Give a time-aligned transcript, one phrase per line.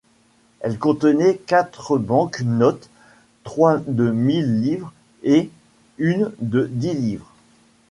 [0.61, 2.89] Elle contenait quatre bank-notes,
[3.43, 5.51] trois de mille livres et
[5.99, 7.31] une de dix livres.